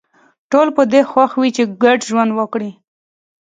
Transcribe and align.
ټول 0.51 0.67
په 0.77 0.83
دې 0.91 1.01
خوښ 1.11 1.31
وي 1.39 1.49
چې 1.55 1.63
ګډ 1.83 1.99
ژوند 2.09 2.31
وکړي 2.39 2.71